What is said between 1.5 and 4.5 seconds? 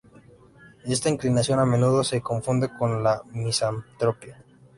a menudo se confunde con la misantropía.